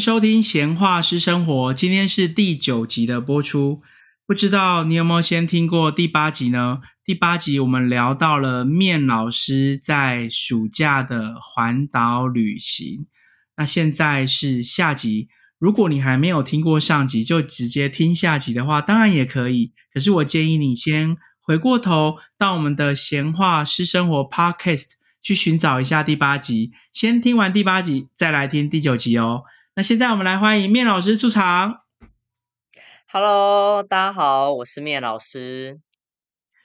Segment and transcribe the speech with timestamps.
[0.00, 3.82] 收听《闲话私生活》，今天是第九集的播出。
[4.26, 6.80] 不知道你有没有先听过第八集呢？
[7.04, 13.06] 第八集我们聊到了面老师在暑假的环岛旅行。
[13.56, 15.28] 那现在是下集，
[15.58, 19.72] 如果你还没有听过上集，就直接听下集的话，当然也可以。
[19.94, 24.90] 可是我建议你先回过头到我们的《闲话私生活》Podcast
[25.22, 29.44] 去寻找一下第八集，先听完第八集，再来听第九集哦。
[29.78, 31.80] 那现在我们来欢迎面老师出场。
[33.12, 35.80] Hello，大家好，我是面老师。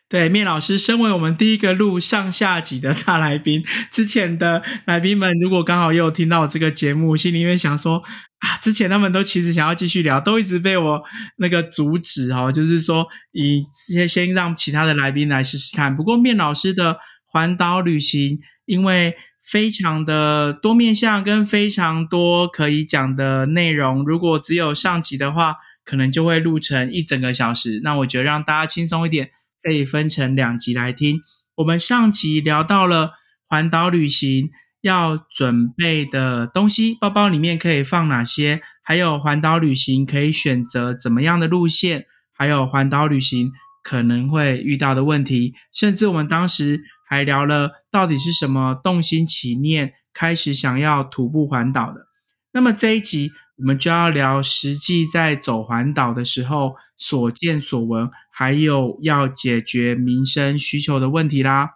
[0.07, 11.03] 对，面老师身为我们第一个录上下集的大来宾，之前的来宾们如果刚好也有听到这个节目，心里面想说啊，之前他们都其实想要继续聊，都一直被我
[11.35, 15.93] 那个阻止哦，就是说以先先让其他的来宾来试试看。
[15.97, 19.17] 不过面老师的环岛旅行，因为
[19.51, 27.81] 非常的多面向跟非常多可以讲的内容，如果只有上集的话，可能就会录成一整个小时。
[27.83, 29.31] 那我觉得让大家轻松一点。
[29.63, 31.21] 可以分成两集来听。
[31.57, 33.11] 我们上集聊到了
[33.45, 34.49] 环岛旅行
[34.81, 43.51] 要准备的东西，包包里面可以放哪些，还有环岛旅行可以选择怎么样的路线，还有环岛旅行
[43.83, 46.81] 可能会遇到的问题，甚至我们当时
[47.11, 52.07] 还聊了到底是什么动心起念，开始想要徒步环岛的。
[52.53, 61.71] 那么这一集我们就要聊实际在走环岛的时候所见所闻，还有要解决民生需求的问题啦。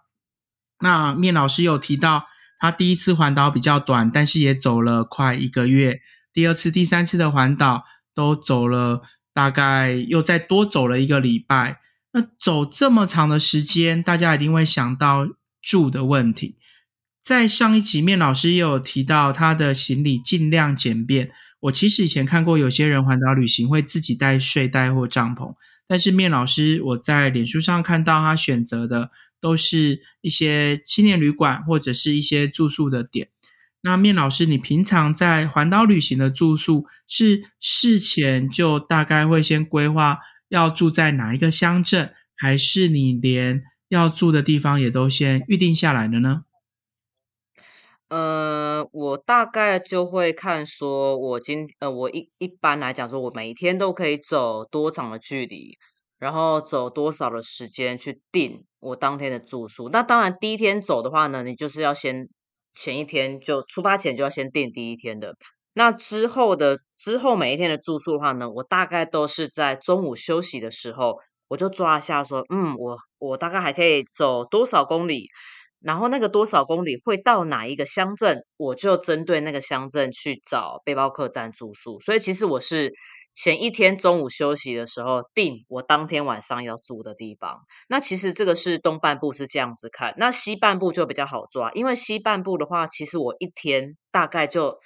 [0.80, 6.00] 那面老师有提到，他第一次环岛比较短，但是也走了快一个月。
[6.32, 9.02] 第二次、第三次的环岛都走了
[9.34, 11.82] 大概又再多走了一个礼拜。
[12.16, 15.28] 那走这么长的时间，大家一定会想到
[15.62, 16.56] 住的问题。
[17.22, 21.32] 在上一集，面老师也有提到他的行李尽量简便。
[21.60, 25.56] 我其实以前看过有些人环岛旅行会自己带睡袋或帐篷，
[25.90, 33.28] 但是面老师我在脸书上看到他选择的都是一些青年旅馆或者是一些住宿的点。
[33.82, 40.20] 那面老师，你平常在环岛旅行的住宿是事前就大概会先规划
[40.50, 46.44] 要住在哪一个乡镇，还是你连要住的地方也都先预定下来了呢？
[48.08, 55.78] 呃，我大概就会看说，我今呃，我一一般来讲说，我每天都可以走多长的距离，
[56.20, 59.90] 然后走多少的时间去定我当天的住宿。
[59.90, 62.30] 那当然，第一天走的话呢，你就是要先
[62.72, 65.36] 前一天就出发前就要先定第一天的。
[65.76, 71.20] 那之后的之后每一天的住宿的话呢，我大概都是在中午休息的时候，
[71.50, 75.28] 我就抓一下说，嗯，我我大概还可以走多少公里。
[75.82, 82.00] 然后那个多少公里会到哪一个乡镇，我就针对那个乡镇去找背包客栈住宿。
[82.00, 82.92] 所以其实我是
[83.34, 87.60] 前一天中午休息的时候定我当天晚上要住的地方。
[87.88, 94.80] 那其实这个是东半部是这样子看，那西半部就比较好抓，因为西半部的话，其实我一天大概就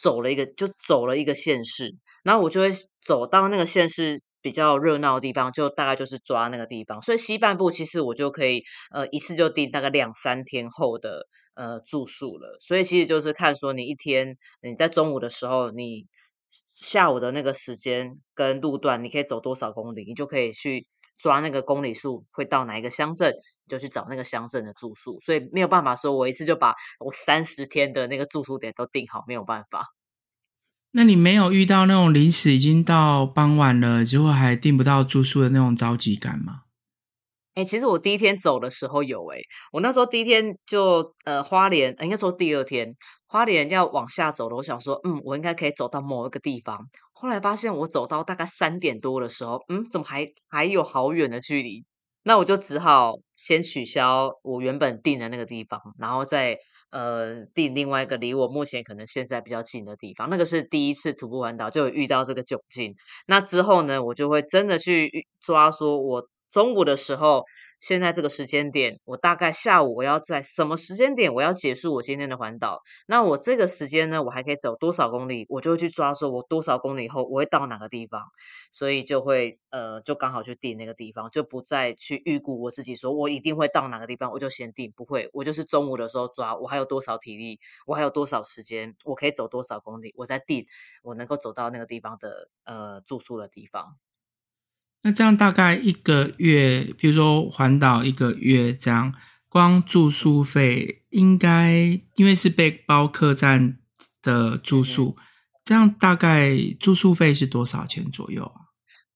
[0.00, 2.68] 走了一个，就走了一个县市，然后我就会
[3.00, 4.22] 走到那个县市。
[4.40, 12.56] 比较热闹的地方，就大概就是抓那个地方，所以西半部其实我就可以呃一次就订大概两三天后的呃住宿了。
[12.60, 16.06] 所以其实就是看说你一天你在中午的时候，你
[16.50, 20.86] 下午的那个时间跟路段，你可以走多少公里，你就可以去
[21.18, 23.34] 抓那个公里数会到哪一个乡镇，
[23.68, 25.20] 就去找那个乡镇的住宿。
[25.20, 29.84] 所以没有办法说我一次就把我三十天的那个住宿点都定好，没有办法。
[30.90, 36.62] 那你没有遇到那种临时已经到傍晚了，结果还订不到住宿的那种着急感吗？
[37.54, 39.42] 哎、欸，其实我第一天走的时候有哎、欸，
[39.72, 42.94] 我那时候第一天就呃花莲，应该说第二天
[43.26, 46.88] 花莲要往下走了，我想说，嗯，我应该可以走到某一个地方。
[47.12, 51.84] 后来发现我走到大概三点多的时候，嗯，怎么还还有好远的距离？
[52.22, 56.58] 那我就只好先取消我原本定的那个地方，然后再
[56.90, 60.28] 呃定另外一个离我目前可能现在比较近的地方。
[60.28, 62.94] 那个是第一次徒步环岛就遇到这个窘境。
[63.26, 67.44] 那之后呢，我就会真的去抓，说我中午的时候，
[67.78, 72.82] 现在这个时间点，我大概下午我要在什么时间点我要结束我今天的环岛？
[73.06, 75.46] 那我这个时间呢，我还可以走多少公里？
[75.48, 78.22] 我就会去抓，说我多少公里以后我会到哪个地方，
[78.72, 90.66] 所以就会呃，就刚好去定那个地方，就不再去预估我自己说我一定会到哪个地方，我就先定，不会，我就是中午的时候抓，我还有多少体力，我还有多少时间，我可以走多少公里，我再定
[91.02, 93.98] 我能够走到那个地方的呃住宿的地方。
[95.02, 99.14] 那这样大概一个月，比如说环岛一个月这样，
[99.48, 101.72] 光住宿费应该
[102.16, 103.78] 因为是背包客栈
[104.20, 105.16] 的住宿，
[105.64, 108.68] 这样大概住宿费是多少钱左右啊？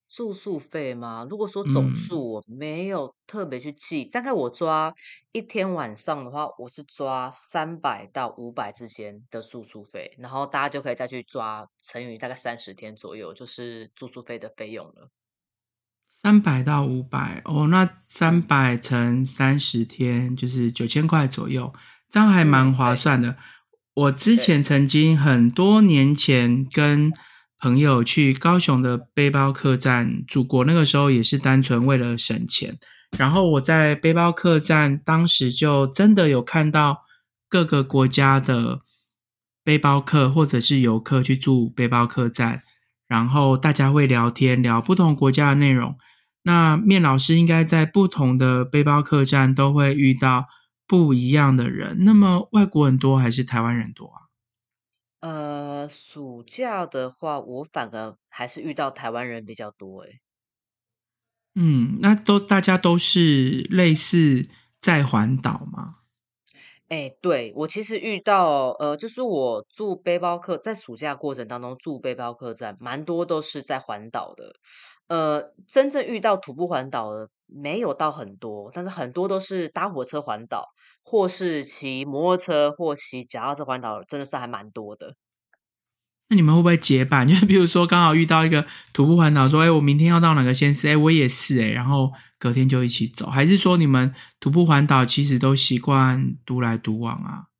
[0.07, 1.27] 住宿费吗？
[1.27, 4.93] 如果说总嗯，数我没有特别去记，大概我抓
[5.31, 15.09] 一天晚上的话，我是抓三百到五百之间的住宿费，然后大家就可以再去抓乘以大概三十天左右，就是住宿费的费用了。
[16.23, 21.73] 三百到五百哦，那三嗯百乘三十天就是九千块左右，
[22.09, 23.35] 这样还嗯，蛮划算的。
[23.93, 27.11] 我之，前曾经很多年前跟
[27.59, 32.79] 朋友去高雄的背包客栈住过，那个时候也是单纯为了省钱。
[33.17, 37.03] 然后我在背包客栈当时就真的有看到
[37.49, 38.79] 各个国家的
[39.61, 42.63] 背包客或者是游客去住背包客栈，
[43.09, 45.97] 然后大家会聊天，聊不同国家的内容。
[46.43, 50.47] 那面老师应该在不同的背包客栈都会遇到
[50.85, 51.97] 不一样的人。
[52.01, 54.19] 那么外国人多还是台湾人多啊？
[55.21, 60.19] 呃，暑假的话，我反而还是遇到台湾人比较多诶。
[61.55, 64.49] 嗯，那都大家都是类似
[64.81, 65.99] 在环岛吗？
[66.89, 74.55] 哎，对，我其实遇到，呃，就是我住背包客，在暑假过程当中住背包客栈，蛮多都是在环岛的。
[75.07, 80.69] 呃，真正遇到徒步环岛的没有到很多，但是很多都是搭火车环岛，
[81.03, 85.15] 或是骑摩托车或骑脚踏车环岛，真的是还蛮多的。
[86.29, 87.27] 那你们会不会结伴？
[87.29, 90.87] 就是比如说刚好遇到一个徒步环岛，说：“哎，我明天要到哪个县市？
[90.87, 97.52] 哎，我也是哎。”然后隔天就一起走，还是说你们徒步环岛其实都习惯独来独往啊？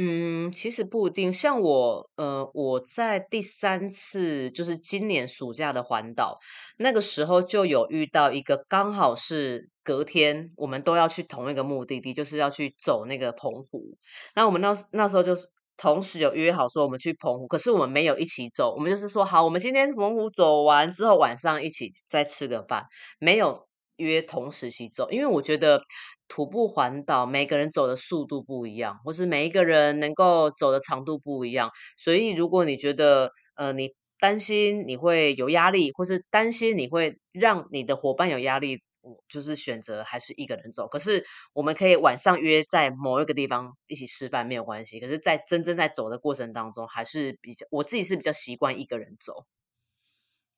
[0.00, 1.32] 嗯，其实不一定。
[1.32, 6.38] 像我，呃，我在第三次，就是今年暑假的环岛，
[6.76, 13.96] 那个时候就有遇到一个，刚好是隔天，我们都要去同一个目的地，就是要去走那个澎湖。
[14.36, 22.84] 那我们那那时候就是同时有约好说我们去澎湖，可是我们没有一起走，我们就是说好，我们今天澎湖走完之后，晚上一起再吃个饭，
[23.18, 23.66] 没有
[23.96, 25.82] 约同时期走，因为我觉得
[26.28, 40.88] 徒步环岛每个人走的速度不一样，或是每一个人能够走的长度不一样，所以如果你觉得呃你担心你会有压力，或是担心你会让你的伙伴有压力，我就是选择还是一个人走。
[40.88, 49.44] 可是我们可以晚上约在某一个地方一起吃饭没有关系，可是，在真正在走的过程当中，还是比较我自己是比较习惯一个人走。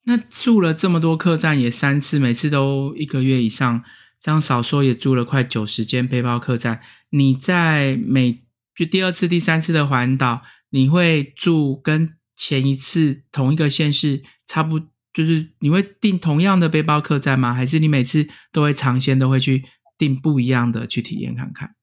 [0.04, 3.84] 那住了这么多客栈，也三次，每次都一个月以上，
[4.20, 6.80] 这样少说也住了快九十间背包客栈。
[7.10, 8.38] 你在每
[8.74, 14.78] 就第二次、第三次的环岛，你会住跟前一次同一个县市差不，
[15.12, 17.52] 就是你会订同样的背包客栈吗？
[17.52, 19.64] 还是你每次都会尝鲜，都会去
[19.98, 21.74] 订不一样的去体验看看？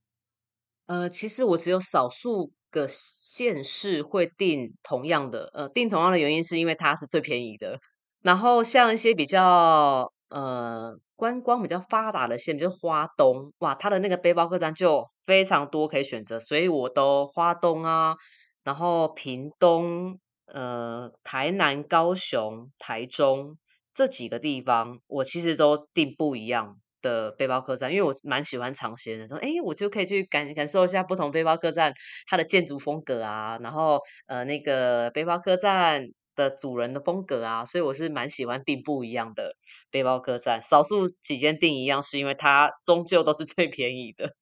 [0.87, 7.79] 呃，其实我只有少数个县市会订同样的，呃，订同样的原因是因为它是最便宜的。
[8.23, 18.15] 然后像一些比较呃观光比较发达的县，比如花东，哇，它的那个背包客栈就非常多可以选择，所以我都花东啊，
[18.63, 20.19] 然后屏东、
[20.53, 23.57] 呃台南、高雄、台中
[23.93, 31.93] 这几个地方，我其实都订不一样的背包客栈，因为我蛮喜欢尝鲜的，说诶，我就可以去感感受一下不同背包客栈
[32.27, 36.05] 它的建筑风格啊，然后呃那个背包客栈
[36.37, 39.57] 的主人的风格啊，所以我是蛮喜欢订不一样的
[39.91, 44.35] 背包客栈，少数几间订一样，是因为它终究都是最便宜的。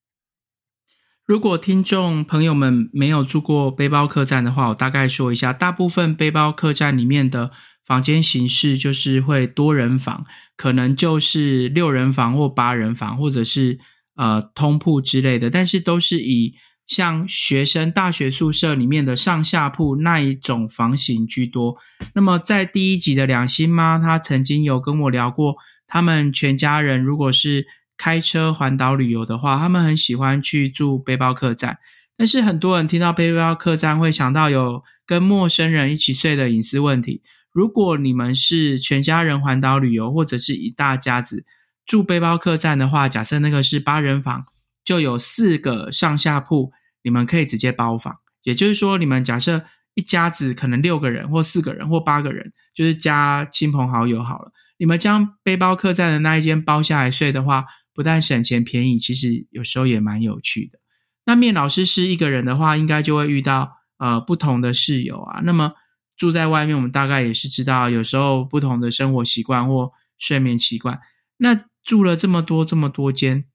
[1.25, 7.49] 如果听众朋友们没有住过背包客栈的话，我大概说一下，大部分背包客栈里面的
[7.83, 10.25] 房间形式就是会多人房，
[10.55, 13.79] 可能就是六人房或八人房，或者是
[14.15, 16.53] 呃通铺之类的，但是都是以
[16.87, 21.77] 像学生大学宿舍里面的上下铺那一种房型居多。
[22.13, 25.55] 那么在第一集的两星妈，她曾经有跟我聊过，
[25.87, 27.65] 他们全家人如果是
[27.97, 31.79] 开车环岛旅游的话，他们很喜欢去住背包客栈。
[32.17, 37.21] 但是很多人听到背包客栈会想到有跟陌生人一起睡的隐私问题。
[37.51, 41.45] 如果你们是全家人环岛旅游，或者是一大家子
[41.85, 44.45] 住背包客栈的话，假设那个是八人房，
[44.85, 46.71] 就有四个上下铺，
[47.03, 48.19] 你们可以直接包房。
[48.43, 49.65] 也就是说，你们假设
[49.95, 54.51] 一家子可能六个人，或四个人，或八个人，就是加亲朋好友好了。
[54.77, 60.79] 你们将背包客栈的那一间包下来睡的话，不但省钱便宜，其实有时候也蛮有趣的。
[61.25, 65.39] 那面老师是一个人的话，应该就会遇到呃不同的室友啊。
[65.43, 65.73] 那么
[66.15, 70.99] 住在外面，我们大概也是知道，有时候不同的生活习惯或睡眠习惯。
[71.37, 73.45] 那住了这么多这么多间，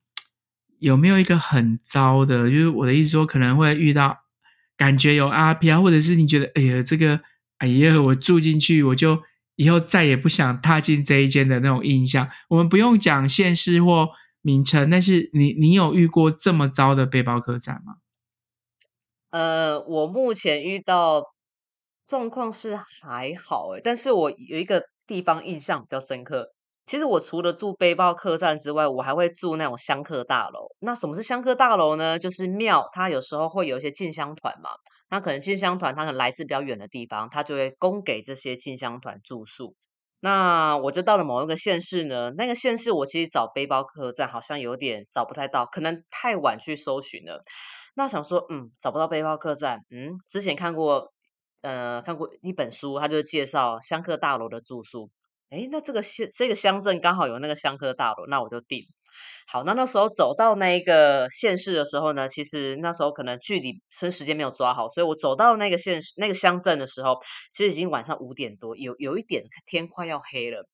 [0.81, 2.51] 有没有一个很糟的？
[2.51, 4.19] 就是我的意思说，可能会遇到
[4.77, 7.21] 感觉有阿飘，或者是你觉得哎呀这个
[7.59, 9.23] 哎呀，我住进去我就
[9.57, 12.29] 以后再也不想踏进这一间的那种印象。
[12.49, 14.09] 我们不用讲县市或
[14.41, 17.97] 名称，但是你你有遇过这么糟的背包客栈吗？
[19.31, 21.23] 呃，我目前遇到
[22.07, 26.49] 状况是还好诶，但是我有一个地方印象比较深刻。
[26.91, 30.67] 其实我除了住背包客栈之外，我还会住那种香客大楼。
[30.81, 32.19] 那什么是香客大楼呢？
[32.19, 34.71] 就是庙，它有时候会有一些进香团嘛。
[35.09, 39.77] 那可能进香团，它可能来自比较远的地方，它就会供给这些进香团住宿。
[40.19, 47.45] 那我就到了某一个县市呢，那个县市我其实找背包客栈好像有点找不太到，可能太晚去搜寻了。
[47.95, 51.13] 那想说，嗯，找不到背包客栈，嗯，之前看过，
[51.63, 55.09] 呃，看过一本书，它就介绍香客大楼的住宿。
[55.51, 58.87] 哎，那这个县这个乡镇刚好有那个香客大楼，那我就定。
[59.49, 67.19] 好，那那时候走到那一个县市的时候呢，其实那时候可能距离跟时间没有抓好，所以我走到那个县市那个乡镇的时候，
[67.53, 70.65] 其实已经晚上五点多，有有一点天快要黑了。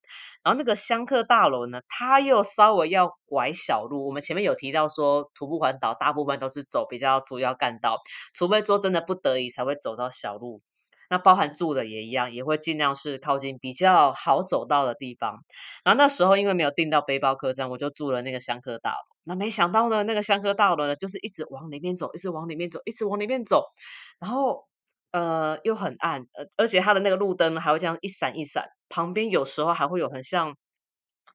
[0.44, 4.06] 然后那个香客大楼呢，它又稍微要拐小路。
[4.06, 7.96] 我们前面有提到说，徒步环岛大部分都是走比较主要干道，
[8.34, 10.60] 除非说真的不得已才会走到小路。
[11.08, 15.44] 那包含住的也一样，也会尽量是靠近比较好走到的地方。
[15.84, 18.96] 然后那时候因为没有订到背包客栈，我就住了那个香客大楼。
[19.24, 23.64] 那没想到呢，那个香客大楼呢，就是一直往里面走，一直往里面走，一直往里面走。
[24.18, 24.66] 然后
[25.12, 30.56] 呃又很暗，呃而且它的那个路灯还会这样一闪一闪，旁边有时候还会有很像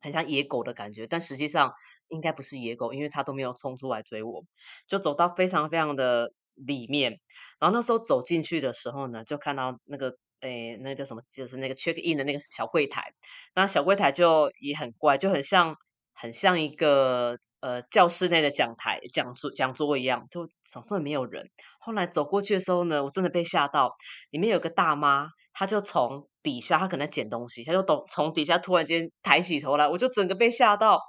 [0.01, 1.71] 很像野狗的感觉，但实际上
[2.09, 4.43] 应该不是野狗，因为它都没有冲出来追我，
[4.87, 6.31] 就走到非常非常的。
[6.55, 7.19] 里面，
[7.59, 11.21] 然后那时候走进去的时候呢，就看到那个诶，那个叫什么？
[11.31, 13.13] 就是那个 check in 的那个小柜台。
[13.53, 15.75] 那小柜台就也很怪，就很像
[16.13, 21.47] 很像一个呃教室内的讲台、讲桌、讲桌一样，就总是没有人。
[21.79, 23.93] 后来走过去的时候呢，我真的被吓到，
[24.31, 30.99] 里面有个大妈，她就从底下，她可能捡东西，她就从从底下突然间抬起头来，我就整个被吓到。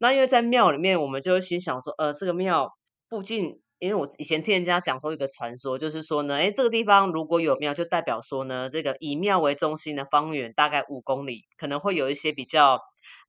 [0.00, 2.70] 那因为在庙里面，我们就心想说，呃，这个庙
[3.08, 3.58] 附近。
[3.78, 12.80] 因为我以前听人家讲过一个传说，就是说呢，哎，这个地方如果有庙，就代表说呢，这个以庙为中心的方圆大概五公里，可能会有一些比较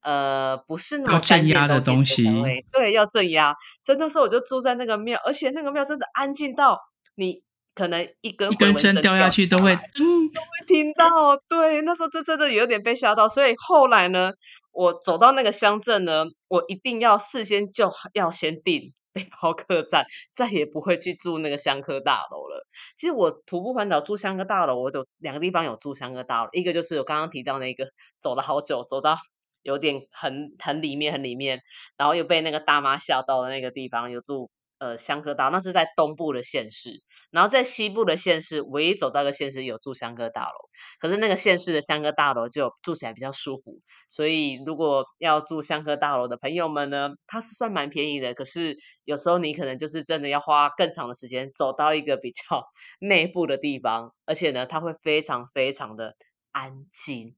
[0.01, 2.23] 呃不是那么镇压的东西，
[2.71, 3.53] 对，要镇压。
[3.81, 6.79] 所以那时候我就住在那个庙，而且那个庙真的安静到
[7.15, 7.41] 你
[7.75, 11.37] 可能一根一根针掉下去都会嗯都会听到。
[11.49, 13.27] 对，那时候这真的有点被吓到。
[13.27, 14.31] 所以后来呢，
[14.71, 18.93] 我走到那个乡镇呢，我一定要事先就要先定。
[19.17, 22.65] 背包客栈再也不会去住那个香客大楼了。
[22.95, 29.17] 其实我徒步环岛住香客大楼，我有两个地方有住香客大楼，一个就是我刚刚提到那个走了好久，走到
[29.63, 31.61] 有点很很里面很里面，
[31.97, 34.49] 然后又被那个大妈吓到的那个地方有住。
[34.79, 40.57] 呃，香格大那是在东部的县市，然后在西部的县市，唯一走到一个县市有住香格大楼，
[40.99, 43.79] 可是那个县市的香格大楼就住起来比较舒服，
[44.09, 52.63] 所以如果要住香格大楼的朋友们呢，它是算蛮便宜的，可是有时候你可能就是真的要花更长的时间走到一个比较
[52.99, 56.15] 内部的地方，而且呢，它会非常非常的
[56.51, 57.35] 安静。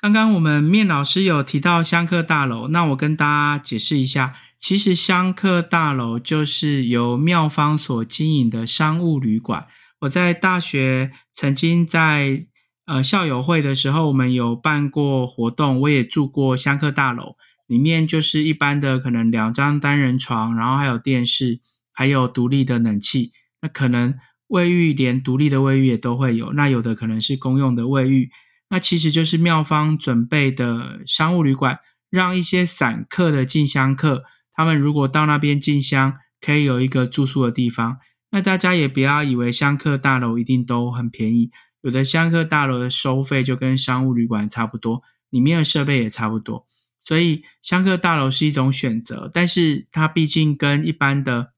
[0.00, 9.66] 刚刚我们面老师有提到香客大楼，那我跟大家解释一下，其实香客大楼就是由妙方所经营的商务旅馆。
[10.02, 12.46] 我在大学曾经在
[12.86, 17.34] 呃校友会的时候，我们有办过活动，我也住过香客大楼，
[17.66, 21.58] 里面就是一般的可能两张单人床，然后还有电视，
[21.92, 23.32] 还有独立的冷气。
[23.60, 24.14] 那可能
[24.46, 28.30] 卫浴连独立的卫浴也都会有，那有的可能是公用的卫浴。
[28.70, 37.96] 那其实就是妙方准备的商务旅馆，让一些散客的进香客，他们如果到那边进香，可以有一个住宿的地方。
[38.30, 46.66] 那大家也不要以为香客大楼一定都很便宜，有的香客大楼的收费就跟商务旅馆差不多，里面的设备也差不多。
[47.00, 51.52] 所以香客大楼是一种选择，但是它毕竟跟一般的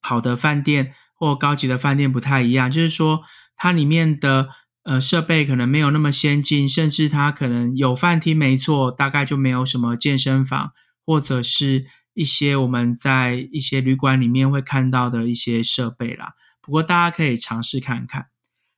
[0.00, 3.22] 好的饭店或高级的饭店不太一样，就是说
[3.54, 4.48] 它里面的。
[4.84, 10.72] 呃，设备可能没有那么先进，甚至它可能有饭厅没错，大概就没有什么健身房，
[11.06, 16.34] 或者是一些我们在一些旅馆里面会看到的一些设备啦。
[16.60, 18.26] 不过大家可以尝试看看。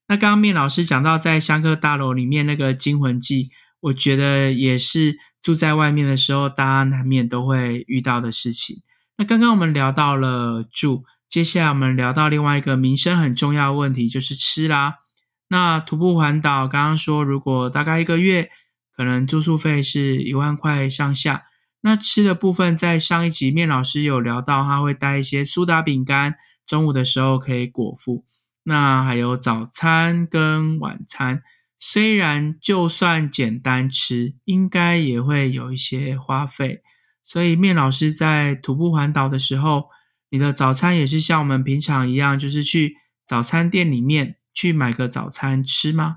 [0.08, 8.82] 那刚刚面老师讲到在香客大楼里面那个惊魂记，我觉得也是住在外面的时候，大家难免都会遇到的事情。
[9.16, 14.98] 那刚刚我们聊到了住，接下来我们聊到另外一个民生很重要的问题，就是吃啦。
[15.48, 18.50] 那徒步环岛，刚刚说如果大概一个月，
[18.92, 21.44] 可能住宿费是一万块上下。
[21.82, 26.34] 那吃的部分，在上一集面老师有聊到，他会带一些苏打饼干，
[26.66, 28.24] 中午的时候可以果腹。
[28.64, 31.42] 那还有早餐跟晚餐，
[31.78, 36.82] 虽然就算简单吃，应该也会有一些花费。
[37.22, 39.90] 所以面老师在徒步环岛的时候，
[40.30, 46.16] 你的早餐也是像我们平常一样，就是去早餐店里面去买个早餐吃吗？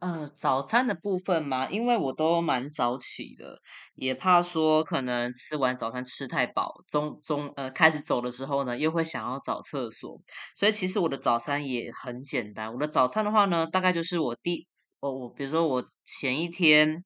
[0.00, 3.60] 呃，早餐的部分嘛，因为我都蛮早起的，
[3.94, 10.18] 也怕说可能吃完早餐吃太饱，中中呃开始走的时候呢，又会想要找厕所，
[10.56, 12.72] 所以其实我的早餐也很简单。
[12.72, 14.66] 我的早餐的话呢，大概就是我第
[15.00, 17.02] 我我比如说我前一天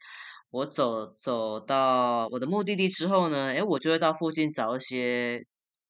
[0.51, 5.45] 我走走到我的目的地之后呢，诶，我就会到附近找一些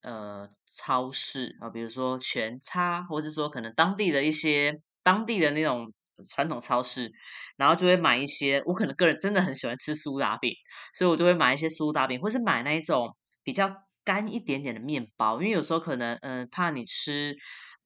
[0.04, 5.92] 呃超市啊，比如说全差，或者说可能当地的一些当地的那种。
[6.32, 7.11] 传统超市，
[7.56, 8.62] 然后就会买一些。
[8.66, 10.54] 我可能个人真的很喜欢吃苏打饼，
[10.96, 13.68] 所以我就会买一些苏打饼，或是买那一种比较
[14.04, 15.42] 干一点点的面包。
[15.42, 17.34] 因为有时候可能，嗯，怕你吃，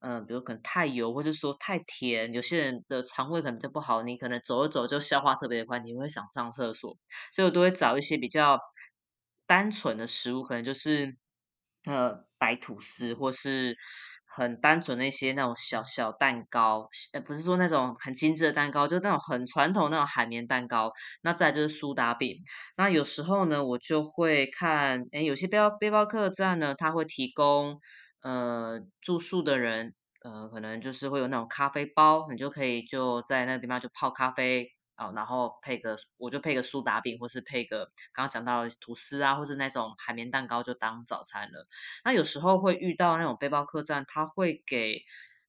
[0.01, 6.95] 嗯，比如可能太油，或者说太甜，有些人的肠胃可能就不好，你可能走一走就消化特别快，你会想上厕所，
[7.33, 8.59] 所以我都会找一些比较
[9.47, 11.17] 单纯的食物，可能就是
[11.85, 13.77] 呃白吐司，或是。
[14.31, 20.93] 很单纯的一些那种小小蛋糕，呃，不是说那种很精致的蛋糕，就那种很传统那种海绵蛋糕。
[21.23, 22.37] 那再就是苏打饼。
[22.77, 27.81] 那有时候呢，我就会看，哎，有些背包背包客栈呢，他会提供，
[28.21, 34.78] 呃，住宿的人，呃，可能就是会有那种咖啡包，你就可以就在那个地方就泡咖啡。
[34.99, 41.69] 哦，然后配个，我就配个苏打饼，或是配个刚刚讲到吐司啊，或是那种海绵蛋糕，就当早餐了。
[42.05, 45.01] 那有时候会遇到那种背包客栈，他会给，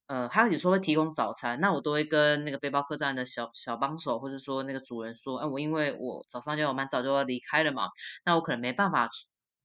[0.05, 7.89] 呃，他有时候会提供早餐，那我都会跟那个背包客栈的小小帮手，或者说那个主人说，哎，我因为我早上就要蛮早就要离开了嘛，
[8.23, 9.09] 那我可能没办法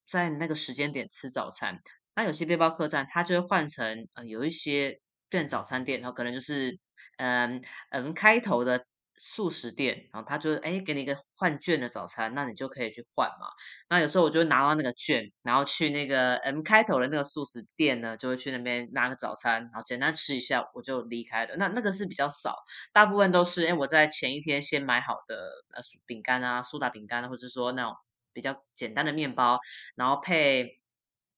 [0.07, 1.79] 在那个时间点吃早餐。
[2.15, 6.79] 那有些背包客栈，他就会换成，呃，有一些变早餐店，然后可能就是，
[7.19, 8.87] 嗯嗯开头的。
[9.17, 13.47] 素食店，然后他就哎给你一个换券的早餐，那你就可以去换嘛。
[13.89, 21.57] 那有时候我就会拿到那个券，然后去那个 M 开头的那个素食店呢，就会去那边拿个早餐，然后简单吃一下，我就离开了。
[21.57, 22.57] 那那个是比较少，
[22.93, 25.37] 大部分都是哎我在前一天先买好的
[25.75, 27.95] 呃饼干啊、苏打饼干，或者说那种
[28.33, 29.61] 比较简单的面包，
[29.97, 30.81] 然后配。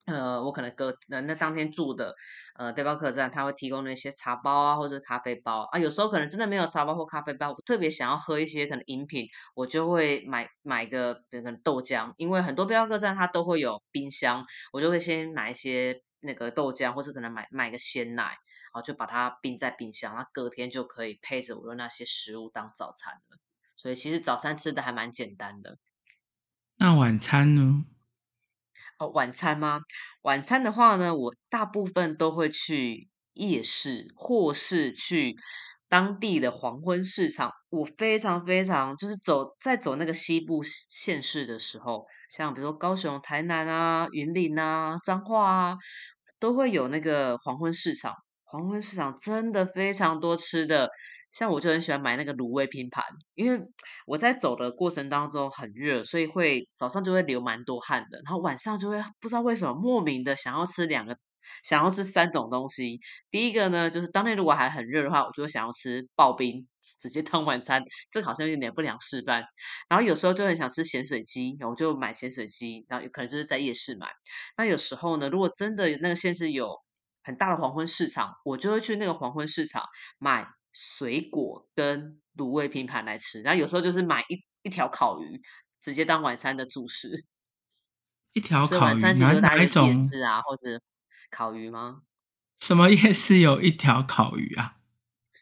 [0.07, 2.15] 呃，我可能隔那那当天住的
[2.55, 5.79] 呃背包客栈，他会提供那些茶包啊，或者咖啡包啊。
[5.81, 18.37] 有时候可能真的没有茶包或咖啡包，我特别想要喝一些可能饮品，我就会买买个可能豆浆，因为很多背包客栈它都会有冰箱，我就会先买一些那个豆浆，或者可能买买个鲜奶，然
[18.75, 23.39] 后就把它冰在冰箱，那隔天就可以配着我的那些食物当早餐了。
[23.75, 25.79] 所以其实早餐吃的还蛮简单的。
[26.77, 27.85] 那晚餐呢？
[28.99, 29.81] 哦，晚餐吗？
[30.23, 35.37] 晚餐的话呢，我大部分都会去夜市，或是去
[35.89, 37.53] 当地的黄昏市场。
[37.69, 45.77] 我非常非常就是走在走那个西部县市的时候，像比如说高雄、台南啊、云林啊、彰化啊，
[46.39, 48.15] 都会有那个黄昏市场。
[48.45, 50.89] 黄昏市场真的非常多吃的。
[51.37, 53.63] 像我就很喜欢买那个卤味拼盘，因为
[54.07, 61.15] 我在走的过程当中很热，所以会早上就会流蛮多汗的，然后晚上就会不知道为什么莫名的想要吃两个，
[61.63, 62.99] 想要吃三种东西。
[63.31, 66.67] 第一个呢，就是当天如果还很热的话，我就会想要吃刨冰，
[67.03, 69.45] 直接当晚餐，这好像有点不良示范。
[69.91, 74.07] 然后有时候就很想吃咸水鸡，我就买咸水鸡，然后有可能就是在夜市买。
[74.57, 76.79] 那有时候呢，如果真的那个县市有
[77.23, 79.83] 很大的黄昏市场，我就会去那个黄昏市场
[80.19, 80.49] 买。
[80.79, 85.41] 水果跟卤味拼盘来吃，然后有时候就是买一一条烤鱼，
[85.81, 87.25] 直接当晚餐的主食。
[88.35, 89.01] 一条烤鱼，
[89.41, 89.89] 哪一种？
[89.89, 90.83] 夜市啊，或是
[91.31, 92.03] 烤鱼吗？
[92.59, 94.75] 什么夜市有一条烤鱼啊？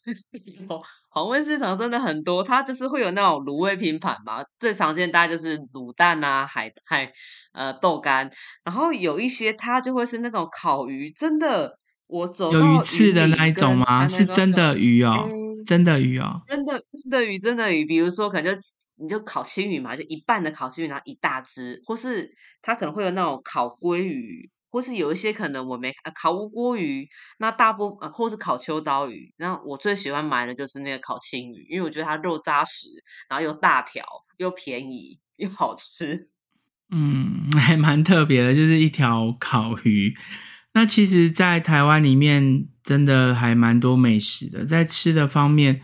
[1.10, 7.12] 黄昏市场真的很多，它就是会有那种卤味拼盘嘛，最常见大概就是卤蛋啊、海带、
[7.52, 8.30] 呃豆干，
[8.62, 11.76] 然后有一些它就会是那种烤鱼，真的。
[12.06, 14.06] 我走有鱼刺的那一种吗？
[14.06, 15.28] 是真的鱼哦，
[15.64, 17.84] 真的鱼哦，真的真的鱼，真的鱼。
[17.84, 18.60] 比如说，可能就
[18.96, 22.30] 你就烤青鱼嘛，就一半的烤青鱼，然后一大只，或是
[22.62, 29.32] 它可能会有那种烤鲑鱼，或是有一些可能我没烤乌锅鱼，那大部分或是烤秋刀鱼。
[29.38, 32.86] 那我最喜欢买的就是那个烤青鱼，因为我觉得它肉扎实，
[33.28, 34.04] 然后又大条，
[34.36, 36.28] 又便宜，又好吃。
[36.92, 40.14] 嗯， 还蛮特别的，就是一条烤鱼。
[40.76, 44.64] 那其实，在台湾里面，真的还蛮多美食的。
[44.64, 45.80] 在吃的方面，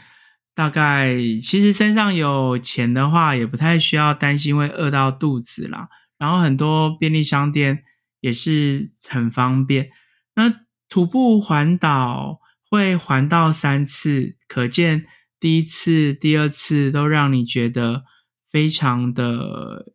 [0.53, 5.89] 大概其实身上有钱的话，也不太需要担心会饿到肚子啦。
[6.19, 7.85] 然后很多便利商店
[8.21, 9.91] 也是很方便。
[10.35, 10.53] 那
[10.89, 15.07] 徒步环岛会环到三次，可见
[15.39, 18.05] 第一次、第二次都让你觉得
[18.51, 19.93] 非常的，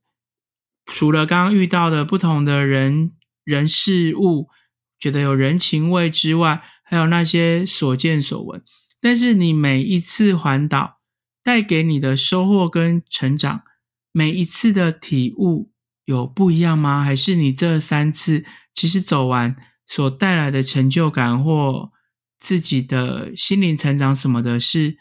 [0.85, 3.11] 除了刚刚遇到的不同的人
[3.43, 4.47] 人事物，
[4.99, 8.63] 觉得有人情味之外，还有那些所见所闻。
[8.99, 10.99] 但是你每一次环岛
[11.43, 13.63] 带给你的收获跟成长，
[14.11, 15.71] 每一次的体悟
[16.05, 17.03] 有不一样吗？
[17.03, 19.55] 还是你这三次其实走完？
[19.87, 21.91] 所带来的成就感或
[22.39, 24.97] 自己的心灵成长什么的，是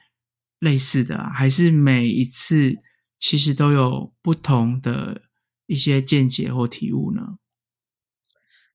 [0.59, 2.77] 类似的，还是每一次
[3.19, 5.23] 其实都有不同的
[5.67, 7.39] 一些见解或体悟呢？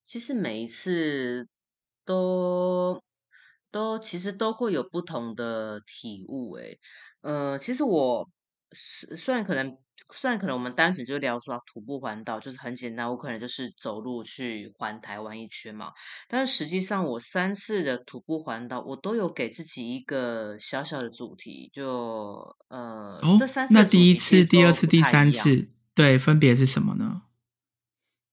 [0.09, 1.47] 其实每一次
[2.03, 2.99] 都
[3.69, 6.55] 都其实都会有不同的体悟。
[6.55, 6.79] 诶，
[7.21, 8.27] 呃，其实我。
[8.71, 9.75] 虽虽然可能，
[10.13, 15.91] 虽然可能我们单纯就聊说徒步环岛就是很简单，我可能就是走路去环台湾一圈嘛。
[16.27, 27.23] 但是实际上，我三次的徒步环岛，我都有给自己一个小小的主题，就呃，这三次那第一次、第二次、第三次，对，分别是什么呢？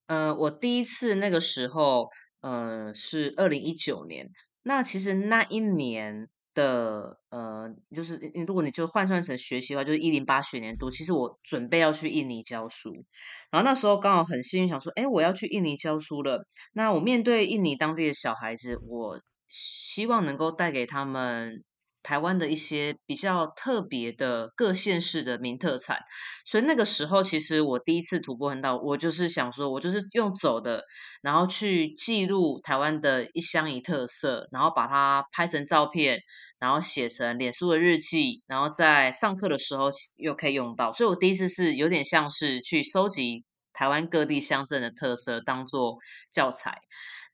[0.07, 2.09] 呃，我第一次那个时候，
[2.41, 4.31] 呃，是二零一九年。
[4.63, 6.29] 那其实那一年。
[6.57, 10.91] 的呃，就是如果你就换算成学习的话，就是一零八学年度。
[10.91, 12.95] 其实我准备要去印尼教书，
[13.51, 16.47] 然后那时候刚好很幸运，想说，哎，我要去印尼教书了。
[16.73, 21.63] 那我面对印尼当地的小孩子，我希望能够带给他们。
[22.07, 25.99] 台湾的一些比较特别的各县市的名特产，
[26.45, 30.85] 所以那个时候其实我第一次徒步环岛，我就是想说，我就是用走的，
[31.21, 36.21] 然后去记录台湾的一乡一特色，然后把它拍成照片，
[36.61, 40.93] 然后写成脸书的日记，然后在上课的时候又可以用到。
[40.93, 43.43] 所以我第一次是有点像是去收集
[43.73, 45.99] 台湾各地乡镇的特色，当做
[46.31, 46.79] 教材。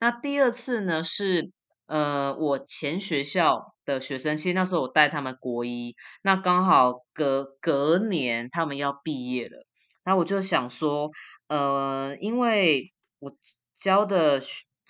[0.01, 1.53] 那第二次呢是。
[1.93, 9.63] 呃，我前学校的学生，其实那时候我带他们国一，那刚好隔隔年他们要毕业了，
[10.03, 11.11] 然后我就想说，
[11.49, 13.31] 呃，因为我
[13.79, 14.41] 教的，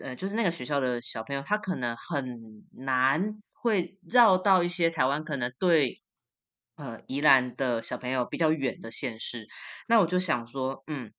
[0.00, 2.24] 呃，就是那个学校的小朋友，他可能很
[2.70, 6.00] 难会绕到一些台湾可能对，
[6.76, 9.48] 呃，宜兰的小朋友比较远的县市，
[9.88, 11.12] 那我就想说，嗯。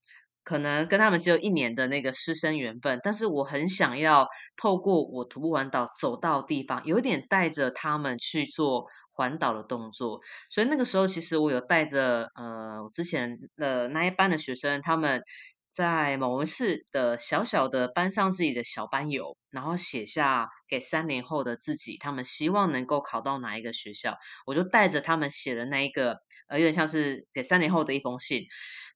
[0.44, 4.28] 可能跟他们只有一年的那个师生缘分，但是我很想要
[4.58, 10.20] 透过我徒步环岛走到地方，有点带着他们去做环岛的动作。
[10.50, 15.22] 所以那个时候，其实我有带着呃，我之前的那一班的学生，他们
[15.70, 28.44] 在某文市的小小的班上自己的小班游，然后写下给三年后的自己，他们希望能够考到哪一个学校，我就带着他们写的那一个，呃，有点像是给三年后的一封信。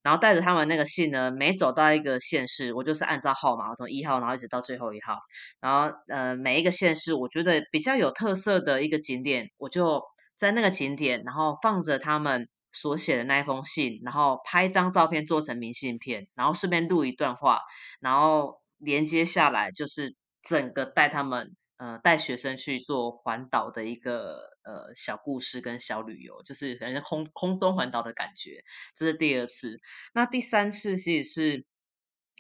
[0.07, 5.19] 然后带着他们那个信呢，每走到一个县市，我就是按照号码，从一号然后一直到最后一号。
[5.59, 10.01] 然后呃，每一个县市我觉得比较有特色的一个景点，我就
[10.33, 17.59] 在那个景点，然后放着他们所写的那一封信，然后拍张照片做成明信片，然后顺便录一段话，
[17.99, 21.53] 然后连接下来就是整个带他们。
[21.77, 28.63] 呃，带学生去做环岛的一个呃小故事跟小旅游，就是感觉空空中环岛的感觉。
[28.95, 29.79] 这是第二次，
[30.15, 31.65] 那第三次其实是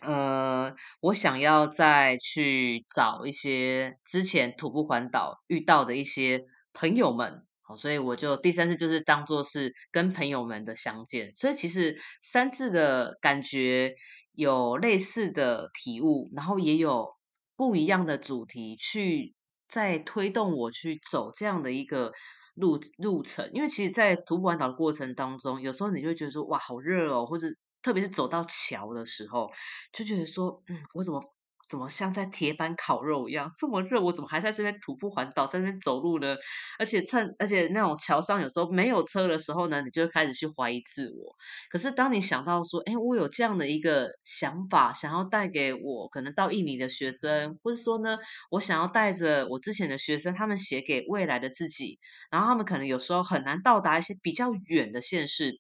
[0.01, 11.31] 呃，我想要再去找一些之前徒步环岛遇到的一些朋友们，好，所以我就第三次就是当做是跟朋友们的相见。
[11.35, 13.93] 所以其实三次的感觉
[14.31, 17.16] 有类似的体悟，然后也有。
[17.57, 19.33] 不一样的主题去
[19.67, 22.13] 在推动我去走这样的一个
[22.55, 27.47] 路路程，因为其实，在徒步环岛的过程当中，有时候你就会觉得说，哇，好热哦，或者
[27.81, 29.49] 特别是走到桥的时候，
[29.91, 31.21] 就觉得说，嗯，我怎么？
[31.69, 34.01] 怎么像在铁板烤肉一样这么热？
[34.01, 36.35] 我怎么还在这边徒步环岛，在那边走路呢？
[36.79, 41.35] 而且趁而且那种桥上有时候没有车的时候呢，你就会开始去怀疑自我。
[41.69, 48.17] 可是当你想到说，哎，我有这样的一个想法，想要带给我可能到印尼的学生，或者说呢，
[48.51, 51.99] 我想要带着我之前的学生，他们写给未来的自己，
[52.31, 55.53] 然后他们可能有时候很难到达一些比较远的县市，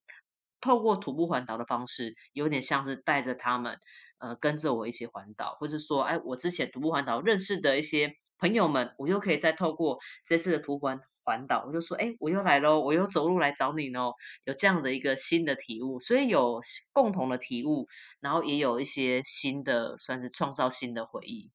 [0.67, 3.79] 透过徒步环岛的方式，有点像是带着他们。
[4.19, 14.13] 呃，跟着我一起环岛，或者说，哎，我之前徒步环岛认识的一些朋友们，我又可以再透过这次的徒环环岛，我就说，哎，我又来喽，我又走路来找你喽，
[14.45, 16.59] 有这样的一个新的体悟，所以有
[16.93, 17.87] 共同的体悟，
[18.19, 21.51] 然后也有一些新的，算是创造新的回忆。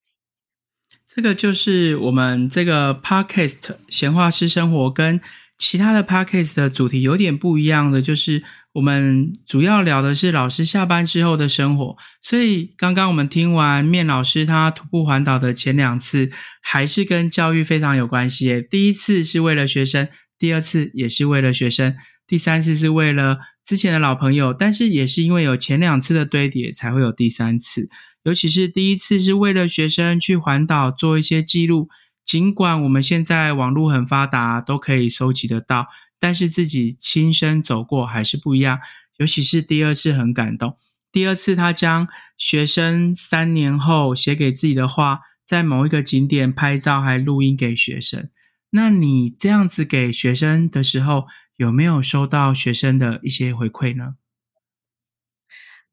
[1.05, 5.21] 这个就是我们这个 podcast 闲话师生活跟。
[5.63, 11.97] 其他的 podcast 的主题有点不一样的，就是我们主要聊的是老师下班之后的生活。
[12.21, 18.67] 所以刚刚我们听完面老师他徒步环岛的前两次，还是跟教育非常有关系。
[18.69, 21.95] 第一次是为了学生，第二次也是为了学生，
[22.27, 27.89] 第三次是为了之前的老朋友，但是也是因为有前两次的堆叠，才会有第三次。
[28.25, 31.89] 尤其是第一次是为了学生去环岛做一些记录。
[32.25, 38.79] 尽管我们现在网络很发达，都可以收集得到，但是自己亲身走过还是不一样。
[39.19, 40.77] 尤其是第二次很感动，
[41.11, 42.09] 第二次他将
[42.39, 48.31] 学生三年后写给自己的话，在某一个景点拍照还录音给学生。
[48.71, 54.15] 那你这样子给学生的时候，有没有收到学生的一些回馈呢？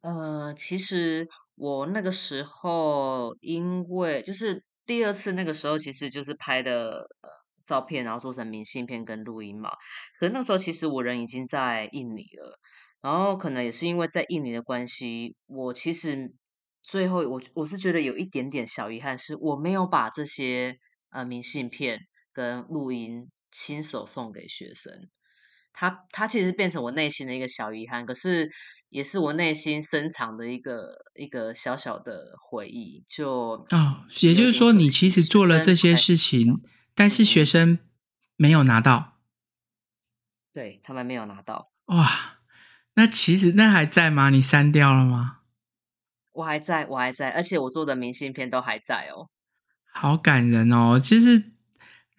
[0.02, 4.64] 呃，其实我那个时候因为就是。
[4.90, 7.30] 第二次那个时候，其实就是拍的呃
[7.64, 9.70] 照片，然后做成明信片跟录音嘛。
[10.20, 12.60] 可那时候其实我人已经在印尼了，
[13.00, 16.34] 然后可能也是因为在印尼的关系，我其实
[16.82, 20.80] 最后我我是觉得有一点点小遗憾，是我没有把这些
[21.12, 24.92] 呃明信片跟录音亲手送给学生。
[25.72, 28.50] 他他其实变成我内心的一个小遗憾，可是。
[28.90, 36.62] 也是我内心深藏的一个一个小小的回忆，就哦，也就是说，你其实做了这些事情，
[36.94, 37.80] 但是学生
[38.36, 39.18] 没有拿到，
[40.52, 41.72] 对他们没有拿到。
[41.86, 42.40] 哇，
[42.96, 44.30] 那其实那还在吗？
[44.30, 45.40] 你删掉了吗？
[46.34, 49.28] 我还在，我还在，而且我做的明信片都还在哦。
[49.92, 51.00] 好感人哦！
[51.00, 51.54] 其实。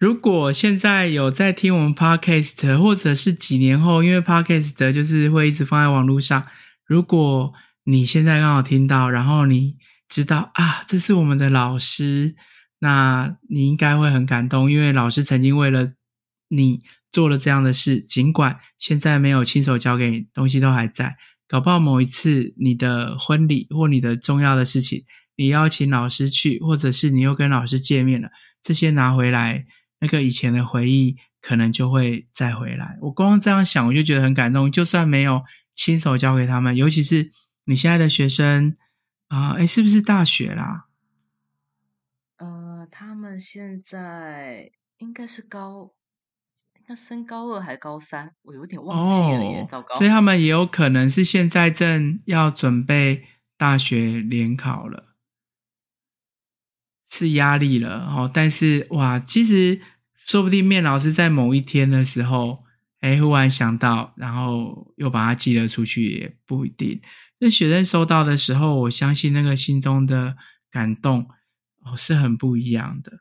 [0.01, 6.47] 如果现在有在听我们 podcast，或者是几年后，因为 podcast 就是会一直放在网络上。
[6.87, 9.77] 如果你现在刚好听到，然后你
[10.09, 12.35] 知道啊，这是我们的老师，
[12.79, 15.93] 那你应该会很感动，因为老师曾经为了
[16.49, 21.15] 你做了这样的事，尽管现在没有亲手交给你，东西都还在。
[21.47, 25.03] 搞不好某一次你的婚礼或你的重要的事情，
[25.35, 28.29] 你邀请老师去，或者是你又跟老师见面了，
[28.63, 29.67] 这些拿回来。
[30.01, 32.97] 那个以前的回忆可能就会再回来。
[33.01, 34.71] 我光这样想，我就觉得很感动。
[34.71, 37.31] 就算没有亲手教给他们，尤其是
[37.65, 38.75] 你现在的学生
[39.29, 40.87] 啊，哎，是不是大学啦？
[42.37, 45.93] 呃，他们现在应该是高，
[46.75, 49.95] 应该升高二还高三，我有点忘记了耶，糟糕。
[49.95, 55.10] 所以他们也有可能是现在正要准备大学联考了。
[57.13, 59.81] 是压力了哦，但是哇，其实
[60.25, 62.63] 说不定面老师在某一天的时候，
[63.01, 67.01] 哎，忽然想到，然后又把它寄了出去，也不一定。
[67.39, 70.37] 那学生收到的时候，我相信那个心中的
[70.71, 71.27] 感动
[71.83, 73.19] 哦，是很不一样的。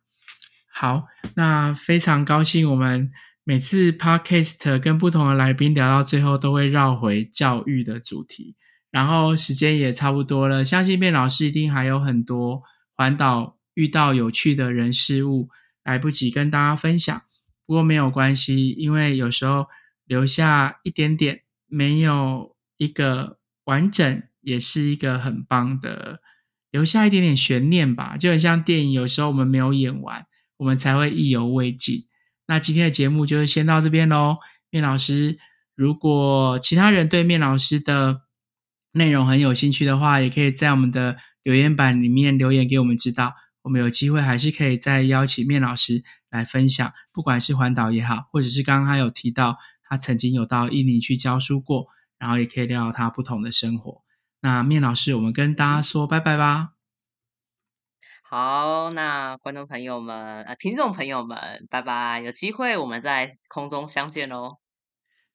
[0.73, 3.11] 好，那非常高兴，我们
[3.43, 8.55] 每次 podcast 跟不同的来宾聊到最后，都会绕回教育的主题。
[8.93, 12.63] 然后时间也差不多了，相信面老师一定还有很多
[12.95, 13.57] 环岛。
[13.81, 15.49] 遇到有趣的人事物，
[15.83, 17.23] 来不及跟大家分享，
[17.65, 19.69] 不过没有关系，因为有时候
[20.05, 26.21] 留下一点点，没有一个完整，也是一个很棒的，
[26.71, 30.27] 留下一点点悬念吧，就很像电影，有时候我们没有演完，
[30.59, 32.07] 我们才会意犹未尽。
[32.49, 34.37] 那今天的节目就是先到这边喽，
[34.69, 35.39] 面老师，
[35.75, 38.25] 如果其他人对面老师的
[38.93, 43.33] 内容很有兴趣的话，也可以在我们的留言板里面留言给我们知道。
[43.63, 54.03] 我们有机会还是可以再邀请面老师来分享，不管是环岛也好，或者是刚刚他有提到他曾经有到印尼去教书过，然后也可以聊聊他不同的生活。
[54.41, 56.71] 那面老师，我们跟大家说拜拜吧。
[58.23, 62.21] 好，那观众朋友们、呃，听众朋友们，拜拜！
[62.21, 64.59] 有机会我们在空中相见喽。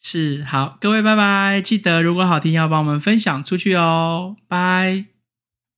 [0.02, 1.62] 是，好，各位拜拜！
[1.62, 5.15] 记得如果好听要帮我们分享出去哦，拜。